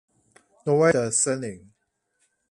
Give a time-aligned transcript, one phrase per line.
[0.63, 1.69] 挪威的森林